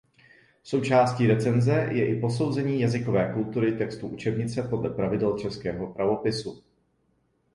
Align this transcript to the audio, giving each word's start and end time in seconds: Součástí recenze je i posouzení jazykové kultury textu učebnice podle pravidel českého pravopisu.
Součástí 0.63 1.27
recenze 1.27 1.87
je 1.91 2.07
i 2.07 2.19
posouzení 2.21 2.79
jazykové 2.81 3.31
kultury 3.33 3.77
textu 3.77 4.07
učebnice 4.07 4.63
podle 4.63 4.89
pravidel 4.89 5.37
českého 5.39 5.93
pravopisu. 5.93 6.63